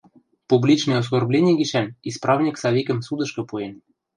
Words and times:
Публичный 0.49 0.97
оскорблени 1.01 1.51
гишӓн 1.59 1.87
исправник 2.09 2.55
Савикӹм 2.61 2.99
судышкы 3.07 3.41
пуэн. 3.49 3.73